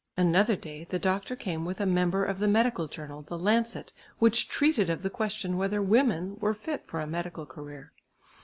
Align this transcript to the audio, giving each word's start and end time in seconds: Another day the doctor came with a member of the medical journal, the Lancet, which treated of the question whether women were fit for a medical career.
Another 0.17 0.55
day 0.55 0.85
the 0.89 0.97
doctor 0.97 1.35
came 1.35 1.63
with 1.63 1.79
a 1.79 1.85
member 1.85 2.25
of 2.25 2.39
the 2.39 2.47
medical 2.47 2.87
journal, 2.87 3.21
the 3.21 3.37
Lancet, 3.37 3.93
which 4.17 4.49
treated 4.49 4.89
of 4.89 5.03
the 5.03 5.11
question 5.11 5.57
whether 5.57 5.79
women 5.79 6.37
were 6.39 6.55
fit 6.55 6.87
for 6.87 6.99
a 6.99 7.05
medical 7.05 7.45
career. 7.45 7.93